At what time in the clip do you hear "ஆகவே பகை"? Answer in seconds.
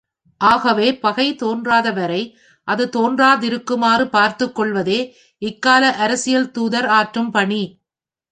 0.41-1.35